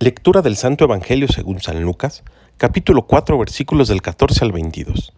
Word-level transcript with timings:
Lectura 0.00 0.42
del 0.42 0.54
Santo 0.54 0.84
Evangelio 0.84 1.26
según 1.26 1.60
San 1.60 1.82
Lucas, 1.82 2.22
capítulo 2.56 3.08
4, 3.08 3.36
versículos 3.36 3.88
del 3.88 4.00
14 4.00 4.44
al 4.44 4.52
22. 4.52 5.12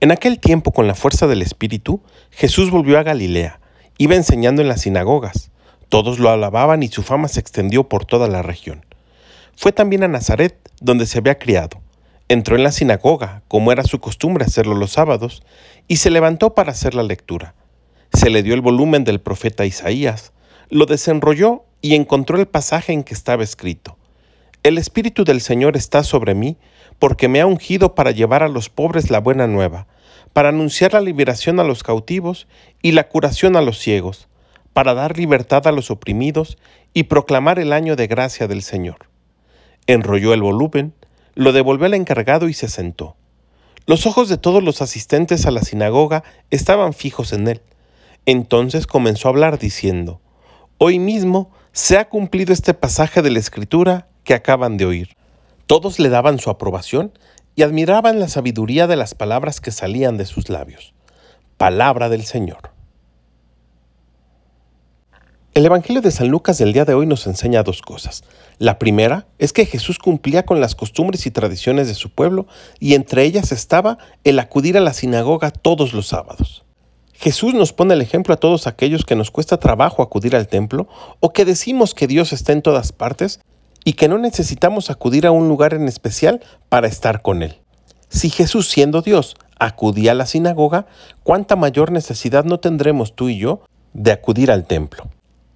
En 0.00 0.10
aquel 0.10 0.40
tiempo, 0.40 0.72
con 0.72 0.88
la 0.88 0.96
fuerza 0.96 1.28
del 1.28 1.42
Espíritu, 1.42 2.02
Jesús 2.32 2.72
volvió 2.72 2.98
a 2.98 3.04
Galilea, 3.04 3.60
iba 3.98 4.16
enseñando 4.16 4.62
en 4.62 4.68
las 4.68 4.80
sinagogas. 4.80 5.52
Todos 5.88 6.18
lo 6.18 6.28
alababan 6.28 6.82
y 6.82 6.88
su 6.88 7.04
fama 7.04 7.28
se 7.28 7.38
extendió 7.38 7.88
por 7.88 8.04
toda 8.04 8.26
la 8.26 8.42
región. 8.42 8.84
Fue 9.54 9.70
también 9.70 10.02
a 10.02 10.08
Nazaret, 10.08 10.58
donde 10.80 11.06
se 11.06 11.18
había 11.18 11.38
criado. 11.38 11.80
Entró 12.28 12.56
en 12.56 12.64
la 12.64 12.72
sinagoga, 12.72 13.44
como 13.46 13.70
era 13.70 13.84
su 13.84 14.00
costumbre 14.00 14.44
hacerlo 14.44 14.74
los 14.74 14.90
sábados, 14.90 15.44
y 15.86 15.98
se 15.98 16.10
levantó 16.10 16.52
para 16.56 16.72
hacer 16.72 16.96
la 16.96 17.04
lectura. 17.04 17.54
Se 18.12 18.28
le 18.28 18.42
dio 18.42 18.54
el 18.54 18.60
volumen 18.60 19.04
del 19.04 19.20
profeta 19.20 19.66
Isaías, 19.66 20.32
lo 20.68 20.86
desenrolló 20.86 21.62
y 21.80 21.94
encontró 21.94 22.40
el 22.40 22.48
pasaje 22.48 22.92
en 22.92 23.04
que 23.04 23.14
estaba 23.14 23.44
escrito. 23.44 23.98
El 24.62 24.76
Espíritu 24.76 25.24
del 25.24 25.40
Señor 25.40 25.74
está 25.74 26.04
sobre 26.04 26.34
mí, 26.34 26.58
porque 26.98 27.28
me 27.28 27.40
ha 27.40 27.46
ungido 27.46 27.94
para 27.94 28.10
llevar 28.10 28.42
a 28.42 28.48
los 28.48 28.68
pobres 28.68 29.08
la 29.08 29.18
buena 29.18 29.46
nueva, 29.46 29.86
para 30.34 30.50
anunciar 30.50 30.92
la 30.92 31.00
liberación 31.00 31.60
a 31.60 31.64
los 31.64 31.82
cautivos 31.82 32.46
y 32.82 32.92
la 32.92 33.08
curación 33.08 33.56
a 33.56 33.62
los 33.62 33.78
ciegos, 33.78 34.28
para 34.74 34.92
dar 34.92 35.16
libertad 35.16 35.66
a 35.66 35.72
los 35.72 35.90
oprimidos 35.90 36.58
y 36.92 37.04
proclamar 37.04 37.58
el 37.58 37.72
año 37.72 37.96
de 37.96 38.06
gracia 38.06 38.48
del 38.48 38.60
Señor. 38.60 39.08
Enrolló 39.86 40.34
el 40.34 40.42
volumen, 40.42 40.92
lo 41.34 41.52
devolvió 41.52 41.86
al 41.86 41.94
encargado 41.94 42.46
y 42.46 42.52
se 42.52 42.68
sentó. 42.68 43.16
Los 43.86 44.04
ojos 44.04 44.28
de 44.28 44.36
todos 44.36 44.62
los 44.62 44.82
asistentes 44.82 45.46
a 45.46 45.50
la 45.50 45.62
sinagoga 45.62 46.22
estaban 46.50 46.92
fijos 46.92 47.32
en 47.32 47.48
él. 47.48 47.62
Entonces 48.26 48.86
comenzó 48.86 49.28
a 49.28 49.30
hablar 49.30 49.58
diciendo, 49.58 50.20
Hoy 50.76 50.98
mismo 50.98 51.50
se 51.72 51.96
ha 51.96 52.10
cumplido 52.10 52.52
este 52.52 52.74
pasaje 52.74 53.22
de 53.22 53.30
la 53.30 53.38
Escritura 53.38 54.09
que 54.30 54.34
acaban 54.34 54.76
de 54.76 54.86
oír. 54.86 55.16
Todos 55.66 55.98
le 55.98 56.08
daban 56.08 56.38
su 56.38 56.50
aprobación 56.50 57.10
y 57.56 57.62
admiraban 57.62 58.20
la 58.20 58.28
sabiduría 58.28 58.86
de 58.86 58.94
las 58.94 59.12
palabras 59.12 59.60
que 59.60 59.72
salían 59.72 60.18
de 60.18 60.24
sus 60.24 60.48
labios. 60.48 60.94
Palabra 61.56 62.08
del 62.08 62.22
Señor. 62.22 62.70
El 65.52 65.66
Evangelio 65.66 66.00
de 66.00 66.12
San 66.12 66.28
Lucas 66.28 66.58
del 66.58 66.72
día 66.72 66.84
de 66.84 66.94
hoy 66.94 67.06
nos 67.06 67.26
enseña 67.26 67.64
dos 67.64 67.82
cosas. 67.82 68.22
La 68.58 68.78
primera 68.78 69.26
es 69.40 69.52
que 69.52 69.66
Jesús 69.66 69.98
cumplía 69.98 70.44
con 70.44 70.60
las 70.60 70.76
costumbres 70.76 71.26
y 71.26 71.32
tradiciones 71.32 71.88
de 71.88 71.94
su 71.94 72.10
pueblo 72.10 72.46
y 72.78 72.94
entre 72.94 73.24
ellas 73.24 73.50
estaba 73.50 73.98
el 74.22 74.38
acudir 74.38 74.78
a 74.78 74.80
la 74.80 74.92
sinagoga 74.92 75.50
todos 75.50 75.92
los 75.92 76.06
sábados. 76.06 76.64
Jesús 77.14 77.52
nos 77.52 77.72
pone 77.72 77.94
el 77.94 78.00
ejemplo 78.00 78.32
a 78.32 78.38
todos 78.38 78.68
aquellos 78.68 79.04
que 79.04 79.16
nos 79.16 79.32
cuesta 79.32 79.56
trabajo 79.56 80.04
acudir 80.04 80.36
al 80.36 80.46
templo 80.46 80.86
o 81.18 81.32
que 81.32 81.44
decimos 81.44 81.94
que 81.94 82.06
Dios 82.06 82.32
está 82.32 82.52
en 82.52 82.62
todas 82.62 82.92
partes 82.92 83.40
y 83.84 83.94
que 83.94 84.08
no 84.08 84.18
necesitamos 84.18 84.90
acudir 84.90 85.26
a 85.26 85.30
un 85.30 85.48
lugar 85.48 85.74
en 85.74 85.88
especial 85.88 86.40
para 86.68 86.88
estar 86.88 87.22
con 87.22 87.42
Él. 87.42 87.58
Si 88.08 88.30
Jesús 88.30 88.68
siendo 88.68 89.02
Dios 89.02 89.36
acudía 89.58 90.12
a 90.12 90.14
la 90.14 90.26
sinagoga, 90.26 90.86
¿cuánta 91.22 91.56
mayor 91.56 91.92
necesidad 91.92 92.44
no 92.44 92.60
tendremos 92.60 93.14
tú 93.14 93.28
y 93.28 93.38
yo 93.38 93.62
de 93.92 94.12
acudir 94.12 94.50
al 94.50 94.66
templo? 94.66 95.08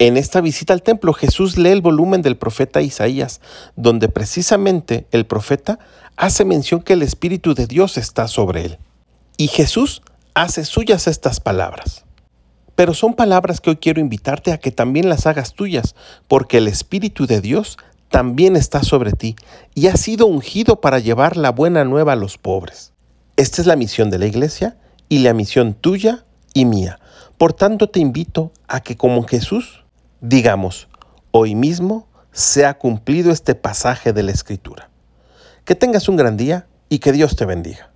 En 0.00 0.16
esta 0.16 0.40
visita 0.40 0.72
al 0.72 0.82
templo 0.82 1.12
Jesús 1.12 1.58
lee 1.58 1.68
el 1.68 1.82
volumen 1.82 2.22
del 2.22 2.38
profeta 2.38 2.80
Isaías, 2.80 3.42
donde 3.76 4.08
precisamente 4.08 5.06
el 5.10 5.26
profeta 5.26 5.78
hace 6.16 6.46
mención 6.46 6.80
que 6.80 6.94
el 6.94 7.02
Espíritu 7.02 7.54
de 7.54 7.66
Dios 7.66 7.98
está 7.98 8.26
sobre 8.26 8.64
él. 8.64 8.78
Y 9.36 9.48
Jesús 9.48 10.02
hace 10.34 10.64
suyas 10.64 11.06
estas 11.06 11.38
palabras. 11.38 12.04
Pero 12.74 12.94
son 12.94 13.12
palabras 13.12 13.60
que 13.60 13.68
hoy 13.68 13.76
quiero 13.76 14.00
invitarte 14.00 14.52
a 14.52 14.58
que 14.58 14.72
también 14.72 15.10
las 15.10 15.26
hagas 15.26 15.52
tuyas, 15.52 15.94
porque 16.28 16.56
el 16.56 16.66
Espíritu 16.68 17.26
de 17.26 17.42
Dios 17.42 17.76
también 18.10 18.56
está 18.56 18.82
sobre 18.82 19.12
ti 19.12 19.36
y 19.74 19.86
ha 19.86 19.96
sido 19.96 20.26
ungido 20.26 20.82
para 20.82 20.98
llevar 20.98 21.38
la 21.38 21.50
buena 21.50 21.84
nueva 21.84 22.12
a 22.12 22.16
los 22.16 22.36
pobres. 22.36 22.92
Esta 23.36 23.62
es 23.62 23.66
la 23.66 23.76
misión 23.76 24.10
de 24.10 24.18
la 24.18 24.26
iglesia 24.26 24.76
y 25.08 25.20
la 25.20 25.32
misión 25.32 25.72
tuya 25.72 26.26
y 26.52 26.66
mía. 26.66 26.98
Por 27.38 27.54
tanto 27.54 27.88
te 27.88 28.00
invito 28.00 28.52
a 28.68 28.80
que 28.80 28.96
como 28.96 29.22
Jesús 29.22 29.84
digamos, 30.20 30.88
hoy 31.30 31.54
mismo 31.54 32.06
se 32.32 32.66
ha 32.66 32.74
cumplido 32.74 33.32
este 33.32 33.54
pasaje 33.54 34.12
de 34.12 34.22
la 34.22 34.32
Escritura. 34.32 34.90
Que 35.64 35.74
tengas 35.74 36.08
un 36.08 36.16
gran 36.16 36.36
día 36.36 36.66
y 36.88 36.98
que 36.98 37.12
Dios 37.12 37.36
te 37.36 37.46
bendiga. 37.46 37.89